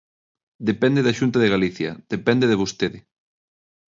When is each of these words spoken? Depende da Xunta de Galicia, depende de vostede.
Depende 0.69 1.01
da 1.03 1.17
Xunta 1.19 1.37
de 1.41 1.51
Galicia, 1.55 1.91
depende 2.15 2.45
de 2.51 2.59
vostede. 2.61 2.99